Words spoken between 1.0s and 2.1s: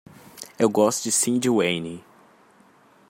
de Cyndi Wayne.